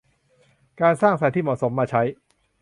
[0.81, 2.01] การสร้างสรรค์ที่เหมาะสมมาใช้